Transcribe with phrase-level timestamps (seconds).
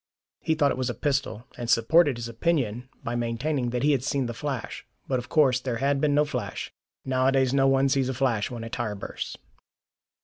[0.39, 4.03] He thought it was a pistol, and supported his opinion by maintaining that he had
[4.03, 4.83] seen the flash.
[5.07, 6.73] But of course there had been no flash.
[7.05, 9.37] Nowadays no one sees a flash when a tyre bursts.